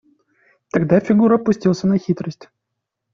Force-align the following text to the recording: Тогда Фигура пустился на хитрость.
Тогда 0.71 0.99
Фигура 0.99 1.37
пустился 1.37 1.85
на 1.85 1.99
хитрость. 1.99 2.49